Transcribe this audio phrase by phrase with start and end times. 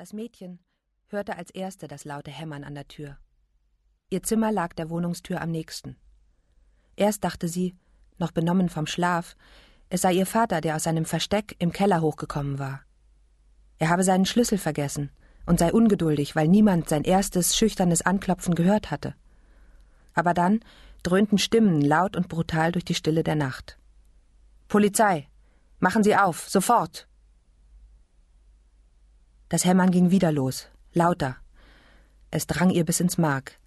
[0.00, 0.60] Das Mädchen
[1.08, 3.18] hörte als erste das laute Hämmern an der Tür.
[4.08, 5.98] Ihr Zimmer lag der Wohnungstür am nächsten.
[6.96, 7.76] Erst dachte sie,
[8.16, 9.36] noch benommen vom Schlaf,
[9.90, 12.80] es sei ihr Vater, der aus seinem Versteck im Keller hochgekommen war.
[13.76, 15.10] Er habe seinen Schlüssel vergessen
[15.44, 19.14] und sei ungeduldig, weil niemand sein erstes schüchternes Anklopfen gehört hatte.
[20.14, 20.60] Aber dann
[21.02, 23.78] dröhnten Stimmen laut und brutal durch die Stille der Nacht.
[24.66, 25.28] Polizei.
[25.78, 27.06] Machen Sie auf, sofort.
[29.50, 31.36] Das Hämmern ging wieder los, lauter.
[32.30, 33.58] Es drang ihr bis ins Mark.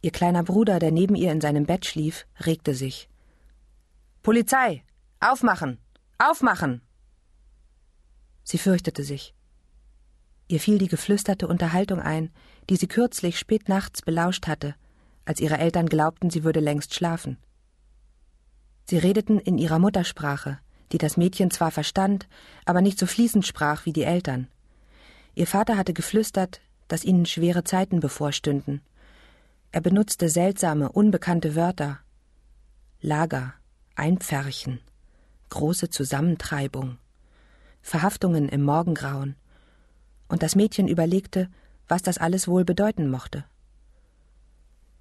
[0.00, 3.10] Ihr kleiner Bruder, der neben ihr in seinem Bett schlief, regte sich.
[4.22, 4.82] Polizei.
[5.20, 5.76] Aufmachen.
[6.16, 6.80] Aufmachen.
[8.42, 9.34] Sie fürchtete sich.
[10.48, 12.30] Ihr fiel die geflüsterte Unterhaltung ein,
[12.70, 14.76] die sie kürzlich spät nachts belauscht hatte,
[15.26, 17.36] als ihre Eltern glaubten, sie würde längst schlafen.
[18.86, 20.58] Sie redeten in ihrer Muttersprache,
[20.90, 22.26] die das Mädchen zwar verstand,
[22.64, 24.48] aber nicht so fließend sprach wie die Eltern.
[25.38, 28.80] Ihr Vater hatte geflüstert, dass ihnen schwere Zeiten bevorstünden.
[29.70, 32.00] Er benutzte seltsame, unbekannte Wörter.
[33.00, 33.54] Lager,
[33.94, 34.80] Einpferchen,
[35.50, 36.98] große Zusammentreibung,
[37.82, 39.36] Verhaftungen im Morgengrauen.
[40.26, 41.48] Und das Mädchen überlegte,
[41.86, 43.44] was das alles wohl bedeuten mochte.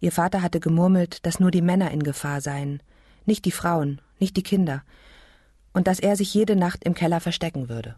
[0.00, 2.82] Ihr Vater hatte gemurmelt, dass nur die Männer in Gefahr seien,
[3.24, 4.82] nicht die Frauen, nicht die Kinder,
[5.72, 7.94] und dass er sich jede Nacht im Keller verstecken würde.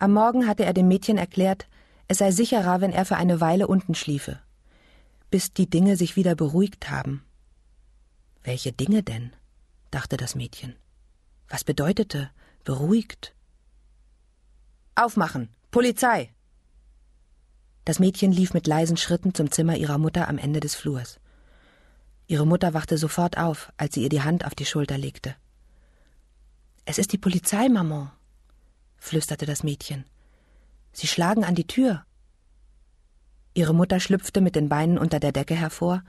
[0.00, 1.68] Am Morgen hatte er dem Mädchen erklärt,
[2.08, 4.40] es sei sicherer, wenn er für eine Weile unten schliefe,
[5.30, 7.22] bis die Dinge sich wieder beruhigt haben.
[8.42, 9.36] Welche Dinge denn?
[9.90, 10.74] dachte das Mädchen.
[11.50, 12.30] Was bedeutete
[12.64, 13.34] beruhigt?
[14.94, 15.50] Aufmachen.
[15.70, 16.30] Polizei.
[17.84, 21.20] Das Mädchen lief mit leisen Schritten zum Zimmer ihrer Mutter am Ende des Flurs.
[22.26, 25.36] Ihre Mutter wachte sofort auf, als sie ihr die Hand auf die Schulter legte.
[26.86, 28.12] Es ist die Polizei, Maman,
[29.00, 30.04] flüsterte das Mädchen.
[30.92, 32.04] Sie schlagen an die Tür.
[33.54, 36.04] Ihre Mutter schlüpfte mit den Beinen unter der Decke hervor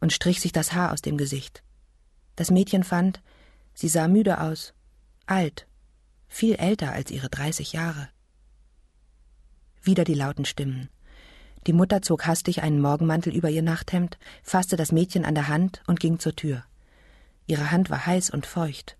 [0.00, 1.62] und strich sich das Haar aus dem Gesicht.
[2.36, 3.22] Das Mädchen fand,
[3.74, 4.72] sie sah müde aus,
[5.26, 5.66] alt,
[6.28, 8.08] viel älter als ihre dreißig Jahre.
[9.82, 10.88] Wieder die lauten Stimmen.
[11.66, 15.82] Die Mutter zog hastig einen Morgenmantel über ihr Nachthemd, fasste das Mädchen an der Hand
[15.86, 16.64] und ging zur Tür.
[17.46, 18.96] Ihre Hand war heiß und feucht.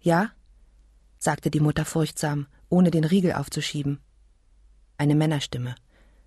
[0.00, 0.30] Ja?
[1.24, 3.98] Sagte die Mutter furchtsam, ohne den Riegel aufzuschieben.
[4.98, 5.74] Eine Männerstimme.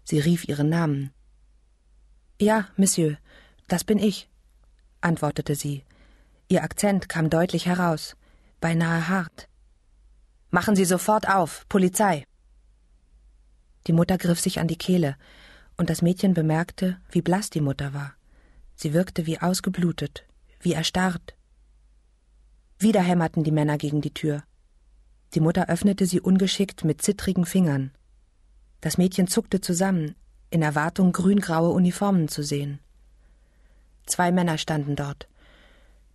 [0.03, 1.11] Sie rief ihren Namen.
[2.41, 3.17] Ja, Monsieur,
[3.67, 4.27] das bin ich,
[5.01, 5.83] antwortete sie.
[6.49, 8.15] Ihr Akzent kam deutlich heraus,
[8.59, 9.47] beinahe hart.
[10.49, 12.25] Machen Sie sofort auf, Polizei.
[13.85, 15.15] Die Mutter griff sich an die Kehle,
[15.77, 18.15] und das Mädchen bemerkte, wie blass die Mutter war.
[18.75, 20.25] Sie wirkte wie ausgeblutet,
[20.59, 21.35] wie erstarrt.
[22.79, 24.43] Wieder hämmerten die Männer gegen die Tür.
[25.33, 27.91] Die Mutter öffnete sie ungeschickt mit zittrigen Fingern.
[28.81, 30.15] Das Mädchen zuckte zusammen,
[30.49, 32.79] in Erwartung, grüngraue Uniformen zu sehen.
[34.05, 35.27] Zwei Männer standen dort.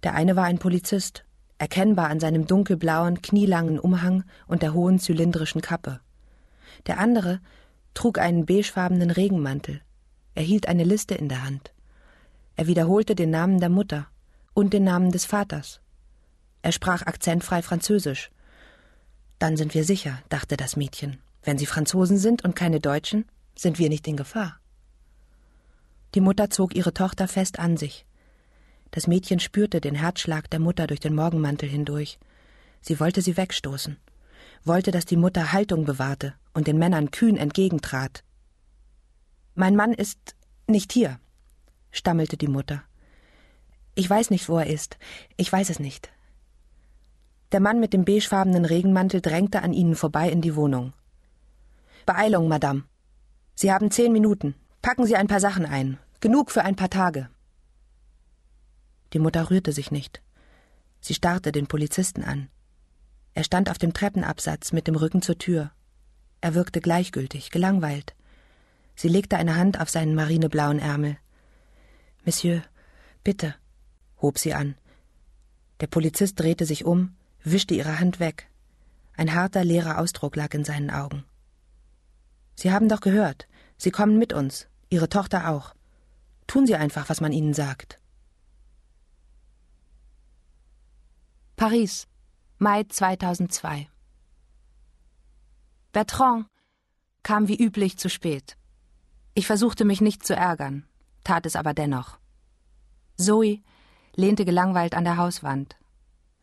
[0.03, 1.25] Der eine war ein Polizist,
[1.59, 6.01] erkennbar an seinem dunkelblauen, knielangen Umhang und der hohen zylindrischen Kappe.
[6.87, 7.41] Der andere
[7.95, 9.83] trug einen beigefarbenen Regenmantel.
[10.35, 11.73] Er hielt eine Liste in der Hand.
[12.57, 14.07] Er wiederholte den Namen der Mutter
[14.55, 15.81] und den Namen des Vaters.
[16.63, 18.31] Er sprach akzentfrei Französisch.
[19.43, 21.19] Dann sind wir sicher, dachte das Mädchen.
[21.43, 23.25] Wenn sie Franzosen sind und keine Deutschen,
[23.57, 24.61] sind wir nicht in Gefahr.
[26.15, 28.07] Die Mutter zog ihre Tochter fest an sich.
[28.93, 32.21] Das Mädchen spürte den Herzschlag der Mutter durch den Morgenmantel hindurch.
[32.83, 33.97] Sie wollte sie wegstoßen
[34.65, 38.23] wollte, dass die Mutter Haltung bewahrte und den Männern kühn entgegentrat.
[39.57, 40.37] Mein Mann ist
[40.69, 41.19] nicht hier,
[41.91, 42.85] stammelte die Mutter.
[43.97, 44.99] Ich weiß nicht, wo er ist.
[45.37, 46.12] Ich weiß es nicht.
[47.53, 50.95] Der Mann mit dem beigefarbenen Regenmantel drängte an ihnen vorbei in die Wohnung.
[52.07, 52.85] Beeilung, Madame.
[53.55, 54.55] Sie haben zehn Minuten.
[54.81, 55.99] Packen Sie ein paar Sachen ein.
[56.21, 57.29] Genug für ein paar Tage.
[59.13, 60.23] Die Mutter rührte sich nicht.
[61.01, 62.49] Sie starrte den Polizisten an.
[63.35, 65.73] Er stand auf dem Treppenabsatz mit dem Rücken zur Tür.
[66.41, 68.15] Er wirkte gleichgültig, gelangweilt.
[68.95, 71.19] Sie legte eine Hand auf seinen marineblauen Ärmel.
[72.25, 72.63] Monsieur,
[73.25, 73.55] bitte,
[74.23, 74.75] hob sie an.
[75.81, 78.49] Der Polizist drehte sich um, wischte ihre Hand weg.
[79.17, 81.25] Ein harter, leerer Ausdruck lag in seinen Augen.
[82.55, 83.49] Sie haben doch gehört.
[83.77, 84.69] Sie kommen mit uns.
[84.89, 85.75] Ihre Tochter auch.
[86.47, 87.99] Tun Sie einfach, was man Ihnen sagt.
[91.57, 92.07] Paris,
[92.59, 93.89] Mai 2002
[95.93, 96.47] Bertrand
[97.23, 98.57] kam wie üblich zu spät.
[99.35, 100.87] Ich versuchte mich nicht zu ärgern,
[101.25, 102.19] tat es aber dennoch.
[103.17, 103.63] Zoe
[104.15, 105.77] lehnte gelangweilt an der Hauswand.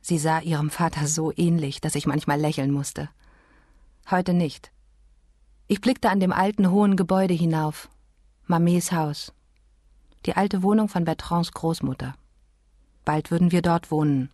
[0.01, 3.09] Sie sah ihrem Vater so ähnlich, dass ich manchmal lächeln musste.
[4.09, 4.71] Heute nicht.
[5.67, 7.89] Ich blickte an dem alten, hohen Gebäude hinauf.
[8.47, 9.33] Mamets Haus.
[10.25, 12.15] Die alte Wohnung von Bertrands Großmutter.
[13.05, 14.29] Bald würden wir dort wohnen.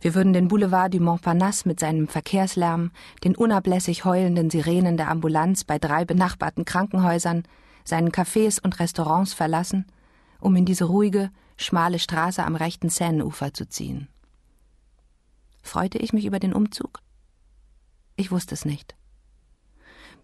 [0.00, 2.90] Wir würden den Boulevard du Montparnasse mit seinem Verkehrslärm,
[3.22, 7.42] den unablässig heulenden Sirenen der Ambulanz bei drei benachbarten Krankenhäusern,
[7.84, 9.84] seinen Cafés und Restaurants verlassen,
[10.40, 14.08] um in diese ruhige, schmale Straße am rechten Seineufer zu ziehen.
[15.62, 17.00] Freute ich mich über den Umzug?
[18.16, 18.96] Ich wusste es nicht.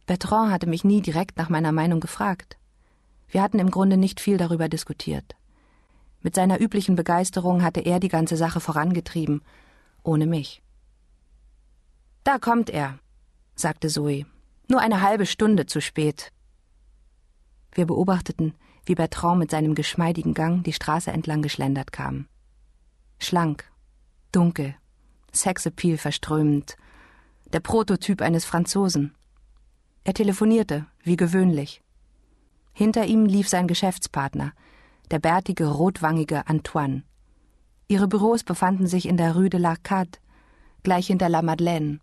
[0.06, 2.56] Bertrand hatte mich nie direkt nach meiner Meinung gefragt.
[3.28, 5.34] Wir hatten im Grunde nicht viel darüber diskutiert.
[6.22, 9.42] Mit seiner üblichen Begeisterung hatte er die ganze Sache vorangetrieben,
[10.02, 10.62] ohne mich.
[12.24, 12.98] Da kommt er,
[13.54, 14.26] sagte Zoe.
[14.68, 16.32] Nur eine halbe Stunde zu spät.
[17.72, 18.54] Wir beobachteten,
[18.84, 22.26] wie Bertrand mit seinem geschmeidigen Gang die Straße entlang geschlendert kam.
[23.18, 23.70] Schlank,
[24.32, 24.74] dunkel,
[25.36, 26.76] Sexappeal verströmend,
[27.52, 29.14] der Prototyp eines Franzosen.
[30.04, 31.82] Er telefonierte, wie gewöhnlich.
[32.72, 34.52] Hinter ihm lief sein Geschäftspartner,
[35.10, 37.04] der bärtige, rotwangige Antoine.
[37.88, 40.18] Ihre Büros befanden sich in der Rue de l'Arcade,
[40.82, 42.00] gleich hinter La Madeleine.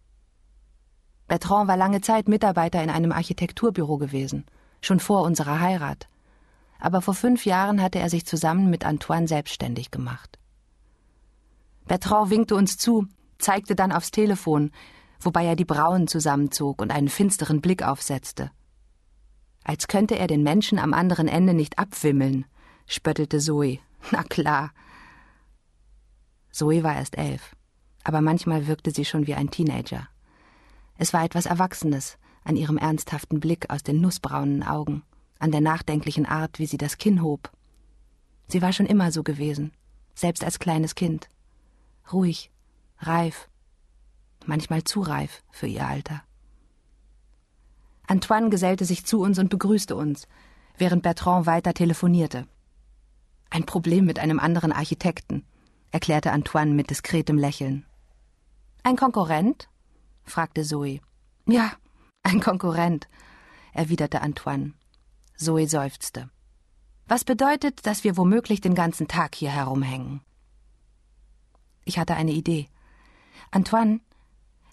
[1.28, 4.46] Bertrand war lange Zeit Mitarbeiter in einem Architekturbüro gewesen,
[4.82, 6.08] schon vor unserer Heirat.
[6.80, 10.40] Aber vor fünf Jahren hatte er sich zusammen mit Antoine selbstständig gemacht.
[11.86, 13.08] Bertrand winkte uns zu,
[13.44, 14.72] zeigte dann aufs Telefon,
[15.20, 18.52] wobei er die Brauen zusammenzog und einen finsteren Blick aufsetzte.
[19.64, 22.46] Als könnte er den Menschen am anderen Ende nicht abwimmeln,
[22.88, 23.80] spöttelte Zoe.
[24.12, 24.72] Na klar.
[26.52, 27.56] Zoe war erst elf,
[28.04, 30.08] aber manchmal wirkte sie schon wie ein Teenager.
[30.98, 35.04] Es war etwas Erwachsenes an ihrem ernsthaften Blick aus den nussbraunen Augen,
[35.40, 37.52] an der nachdenklichen Art, wie sie das Kinn hob.
[38.48, 39.72] Sie war schon immer so gewesen,
[40.14, 41.30] selbst als kleines Kind.
[42.12, 42.52] Ruhig,
[43.00, 43.50] reif,
[44.46, 46.24] manchmal zu reif für ihr Alter.
[48.08, 50.28] Antoine gesellte sich zu uns und begrüßte uns,
[50.78, 52.48] während Bertrand weiter telefonierte.
[53.50, 55.46] Ein Problem mit einem anderen Architekten,
[55.92, 57.86] erklärte Antoine mit diskretem Lächeln.
[58.84, 59.70] Ein Konkurrent?
[60.24, 61.00] fragte Zoe.
[61.46, 61.72] Ja,
[62.24, 63.08] ein Konkurrent,
[63.74, 64.74] erwiderte Antoine.
[65.36, 66.30] Zoe seufzte.
[67.08, 70.22] Was bedeutet, dass wir womöglich den ganzen Tag hier herumhängen?
[71.86, 72.70] Ich hatte eine Idee.
[73.54, 74.00] Antoine,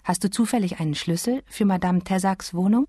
[0.03, 2.87] hast du zufällig einen Schlüssel für Madame Tessacks Wohnung?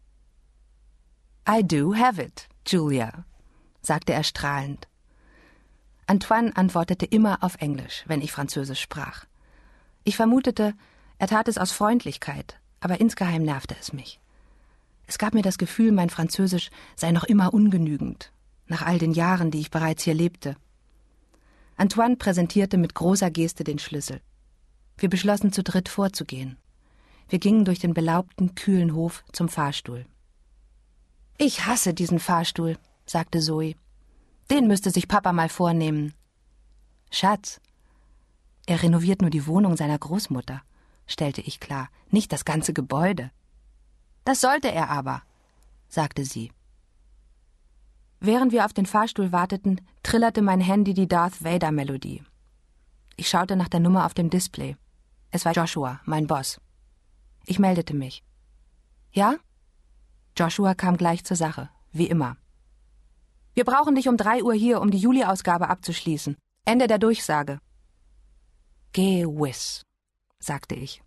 [1.47, 3.27] I do have it, Julia,
[3.83, 4.89] sagte er strahlend.
[6.07, 9.27] Antoine antwortete immer auf Englisch, wenn ich Französisch sprach.
[10.03, 10.73] Ich vermutete,
[11.19, 14.19] er tat es aus Freundlichkeit, aber insgeheim nervte es mich.
[15.07, 18.33] Es gab mir das Gefühl, mein Französisch sei noch immer ungenügend,
[18.67, 20.57] nach all den Jahren, die ich bereits hier lebte.
[21.77, 24.23] Antoine präsentierte mit großer Geste den Schlüssel.
[25.03, 26.59] Wir beschlossen zu dritt vorzugehen.
[27.29, 30.07] Wir gingen durch den belaubten, kühlen Hof zum Fahrstuhl.
[31.39, 33.75] Ich hasse diesen Fahrstuhl, sagte Zoe.
[34.49, 36.15] Den müsste sich Papa mal vornehmen.
[37.11, 37.61] Schatz,
[38.67, 40.63] er renoviert nur die Wohnung seiner Großmutter,
[41.09, 43.33] stellte ich klar, nicht das ganze Gebäude.
[44.25, 45.23] Das sollte er aber,
[45.89, 46.53] sagte sie.
[48.21, 52.23] Während wir auf den Fahrstuhl warteten, trillerte mein Handy die Darth Vader Melodie.
[53.17, 54.77] Ich schaute nach der Nummer auf dem Display.
[55.33, 56.61] Es war Joshua, mein Boss.
[57.47, 58.23] Ich meldete mich.
[59.13, 59.37] Ja?
[60.37, 62.37] Joshua kam gleich zur Sache, wie immer.
[63.55, 66.37] Wir brauchen dich um drei Uhr hier, um die Juli-Ausgabe abzuschließen.
[66.67, 67.61] Ende der Durchsage.
[68.93, 69.83] Gewiss,
[70.39, 71.03] sagte ich.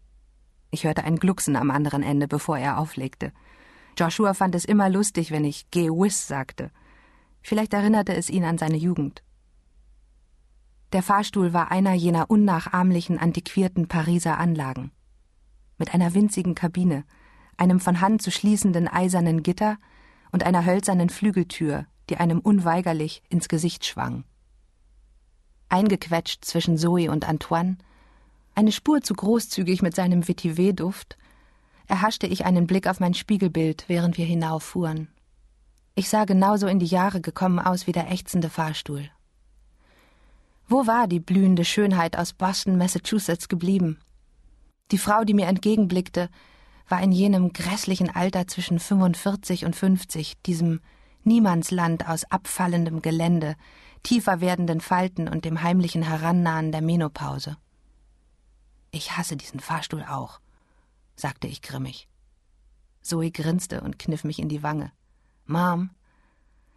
[0.72, 3.32] Ich hörte ein Glucksen am anderen Ende, bevor er auflegte.
[3.96, 6.72] Joshua fand es immer lustig, wenn ich Gewiss sagte.
[7.44, 9.22] Vielleicht erinnerte es ihn an seine Jugend.
[10.96, 14.92] Der Fahrstuhl war einer jener unnachahmlichen, antiquierten Pariser Anlagen.
[15.78, 17.04] Mit einer winzigen Kabine,
[17.58, 19.76] einem von Hand zu schließenden eisernen Gitter
[20.32, 24.24] und einer hölzernen Flügeltür, die einem unweigerlich ins Gesicht schwang.
[25.68, 27.78] Eingequetscht zwischen Zoe und Antoine,
[28.54, 31.18] eine Spur zu großzügig mit seinem Vetiver-Duft,
[31.88, 35.10] erhaschte ich einen Blick auf mein Spiegelbild, während wir hinauffuhren.
[35.94, 39.10] Ich sah genauso in die Jahre gekommen aus wie der ächzende Fahrstuhl.
[40.68, 44.00] Wo war die blühende Schönheit aus Boston, Massachusetts geblieben?
[44.92, 46.30] Die Frau, die mir entgegenblickte,
[46.88, 50.82] war in jenem grässlichen Alter zwischen 45 und 50, diesem
[51.24, 53.56] Niemandsland aus abfallendem Gelände,
[54.04, 57.58] tiefer werdenden Falten und dem heimlichen Herannahen der Menopause.
[58.92, 60.40] Ich hasse diesen Fahrstuhl auch,
[61.16, 62.08] sagte ich grimmig.
[63.02, 64.92] Zoe grinste und kniff mich in die Wange.
[65.46, 65.92] Mom,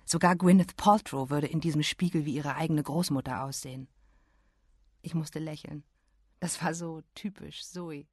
[0.09, 3.89] sogar Gwyneth Paltrow würde in diesem Spiegel wie ihre eigene Großmutter aussehen.
[5.03, 5.85] Ich musste lächeln.
[6.41, 8.07] Das war so typisch Zoe.